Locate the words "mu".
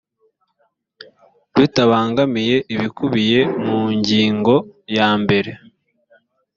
3.65-3.81